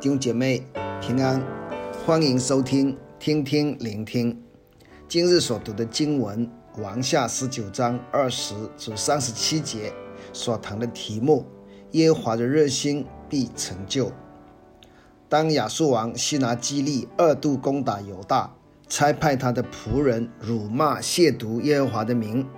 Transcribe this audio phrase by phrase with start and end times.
[0.00, 0.66] 弟兄姐妹
[1.02, 1.44] 平安，
[2.06, 4.34] 欢迎收听听听聆听。
[5.06, 9.92] 今日所读的经文，王下十九章二十至三十七节
[10.32, 11.44] 所谈的题目：
[11.90, 14.10] 耶和华的热心必成就。
[15.28, 18.50] 当亚述王西拿基立二度攻打犹大，
[18.88, 22.48] 差派他的仆人辱骂亵渎耶和华的名，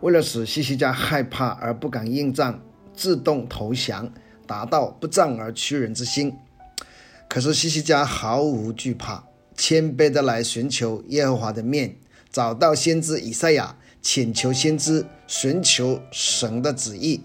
[0.00, 2.60] 为了使西西家害怕而不敢应战，
[2.94, 4.08] 自动投降，
[4.46, 6.32] 达到不战而屈人之心。
[7.28, 9.24] 可是西西家毫无惧怕，
[9.56, 11.96] 谦卑的来寻求耶和华的面，
[12.32, 17.20] 找到先知以赛亚，请求先知寻求神的旨意。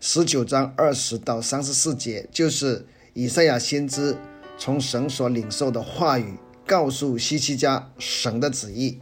[0.00, 2.86] 十九章二十到三十四节就是。
[3.12, 4.16] 以赛亚先知
[4.56, 9.00] 从神所领受的话语，告诉西西家神的旨意。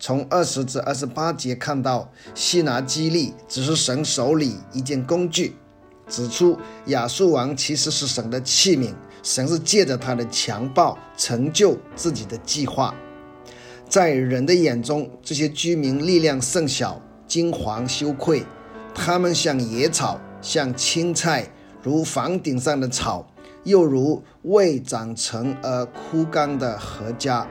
[0.00, 5.54] 从二十至二十八节看到，西拿基立只是神手里一件工具，
[6.08, 8.92] 指出亚述王其实是神的器皿，
[9.24, 12.94] 神是借着他的强暴成就自己的计划。
[13.88, 18.44] 在人的眼中，这些居民力量甚小，惊惶羞愧，
[18.94, 21.48] 他们像野草，像青菜，
[21.82, 23.26] 如房顶上的草。
[23.64, 27.46] 又如未长成而枯干的禾稼，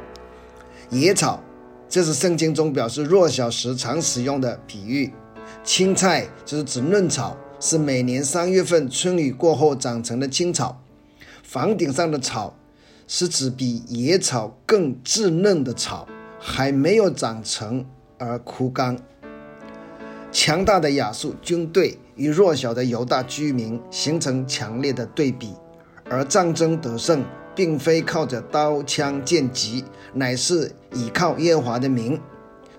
[0.92, 1.42] 野草，
[1.90, 5.12] 这是圣经中表示弱小时常使用的比喻。
[5.64, 10.83] 青菜就是指嫩草，是每年三月份春雨过后长成的青草。
[11.54, 12.56] 房顶上的草，
[13.08, 16.08] 是指比野草更稚嫩的草，
[16.40, 17.86] 还没有长成
[18.18, 18.98] 而枯干。
[20.32, 25.54] 强大的亚述军队与弱小的犹大居民形成强烈的对比。
[26.10, 32.20] 而战争得胜，并非靠着刀枪剑戟，乃是依靠耶和华的名。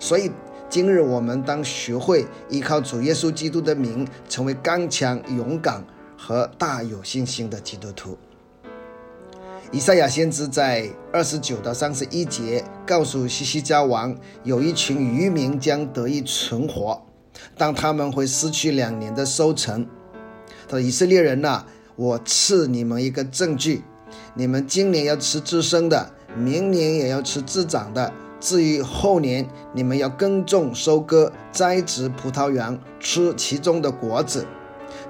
[0.01, 0.29] 所以，
[0.69, 5.85] 今日我们当学会依靠主耶稣基督的名，成为刚强、勇敢
[6.19, 8.19] 和大有信心的基督徒。
[9.73, 14.15] 以赛亚先知在二十九到三十一节告诉西西家王，
[14.45, 17.03] 有一群渔民将得以存活，
[17.57, 19.87] 但他们会失去两年的收成。
[20.69, 21.65] 他说：“以色列人呐、”
[21.97, 23.85] 我赐你们一个证据，
[24.35, 28.13] 你们今年要吃自生的，明年也要吃自长的。
[28.41, 34.45] 至于后年，你们要耕种、收割、栽植葡萄园，吃其中的果子。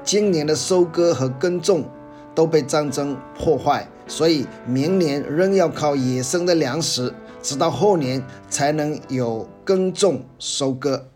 [0.03, 1.85] 今年的收割和耕种
[2.35, 7.13] 都被战争破坏，所以明年仍要靠野生的粮食，
[7.43, 11.07] 直到后年才能有耕种、收割。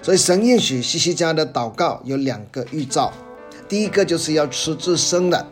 [0.00, 3.12] 所以神应许西西家的祷告有两个预兆。
[3.68, 5.46] 第一个就是要吃自生的。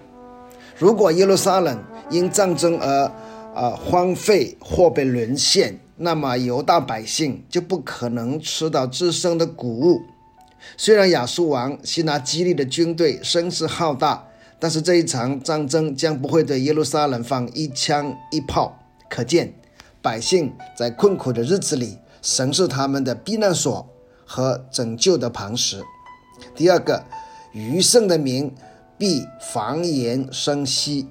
[0.78, 1.78] 如果耶路撒冷
[2.10, 3.12] 因战争而、
[3.54, 10.00] 呃、荒废或被沦陷，那么犹大百姓就不可能吃到自生的谷物。
[10.76, 14.26] 虽然亚述王西拿基立的军队声势浩大，
[14.60, 18.78] 但是这一场战争将不会对耶路撒冷放一枪一炮。
[19.09, 19.53] 可见
[20.00, 23.88] 百姓在困苦的日子里，神是他们的避难所
[24.25, 25.82] 和拯救的磐石。
[26.54, 27.03] 第二个。
[27.53, 28.54] 余剩的民
[28.97, 31.09] 必繁衍生息。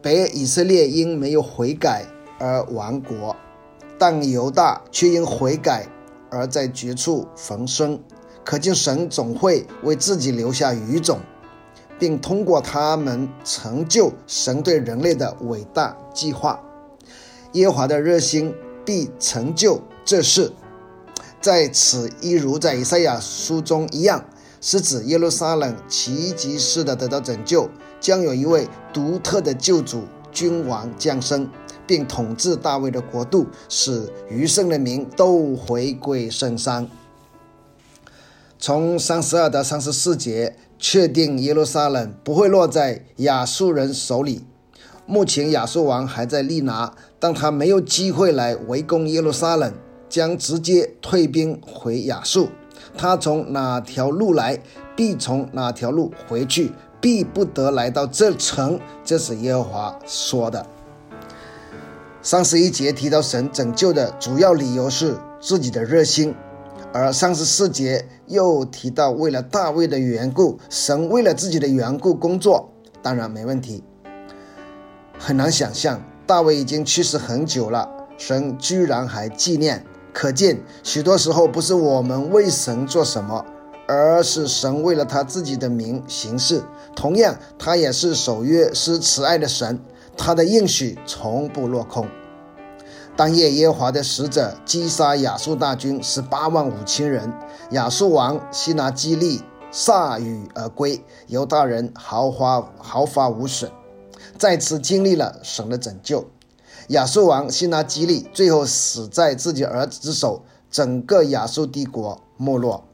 [0.00, 2.06] 北以色列因没有悔改
[2.38, 3.36] 而亡国，
[3.98, 5.86] 但犹大却因悔改
[6.30, 8.00] 而在绝处逢生。
[8.42, 11.20] 可见神总会为自己留下余种，
[12.00, 16.58] 并通过他们成就神对人类的伟大计划。
[17.52, 18.52] 耶和华的热心
[18.84, 20.50] 必成就这事，
[21.40, 24.24] 在此一如在以赛亚书中一样。
[24.62, 31.48] 是指耶路撒冷奇迹式的得到拯救，将有一位独特的救主君王降生，
[31.86, 36.86] 并统治大卫的国度，使余剩的民都回归圣山。
[38.58, 44.44] 从三十二到三十四节，确定耶路撒冷不会落在亚述人手里。
[45.04, 49.74] 目前亚述王还在利拿，但他没有机会来围攻耶路撒冷，
[50.08, 52.48] 将直接退兵回亚述。
[52.96, 54.58] 他从哪条路来，
[54.96, 58.80] 必从哪条路回去，必不得来到这城。
[59.04, 60.64] 这是耶和华说的。
[62.22, 66.34] 三十一节提到神拯救的主要理由是自己的热心，
[66.92, 73.84] 而三十四节又提到为了大卫的缘故，神为了自己的缘故工作，当然没问题。
[75.16, 77.88] 很难想象，大卫已经去世很久了，
[78.18, 79.84] 神居然还纪念。
[80.12, 83.44] 可见，许多时候不是我们为神做什么，
[83.86, 86.60] 而是神为了他自己的名行事。
[86.96, 89.78] 同样，他也是守约施慈爱的神，
[90.16, 92.08] 他的应许从不落空。
[93.20, 97.30] 当夜，耶和华的使者击杀亚述大军十八万五千人，
[97.72, 103.70] 亚述王西拿基立铩羽而归，犹大人毫发毫发无损。
[104.38, 106.30] 再次经历了神的拯救。
[106.88, 112.84] 亚述王西拿基立最后死在自己儿子之手，整个亚述帝国没落。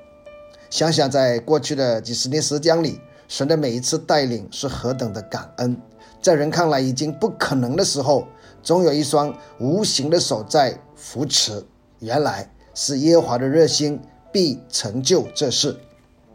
[0.70, 5.81] 想想在过去的几十年时间里，神的每一次带领是何等的感恩。
[6.21, 8.27] 在人看来已经不可能的时候，
[8.63, 11.65] 总有一双无形的手在扶持。
[12.01, 14.01] 原来是耶和华的热心
[14.33, 15.77] 必成就这事。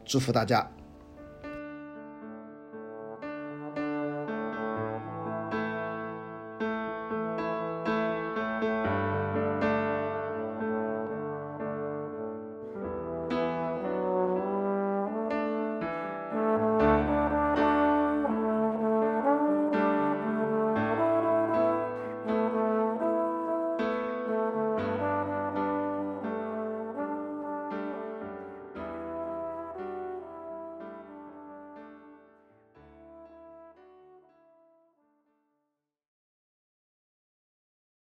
[0.05, 0.69] 祝福大家。